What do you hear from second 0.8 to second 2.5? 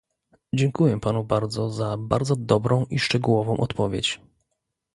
Panu bardzo za bardzo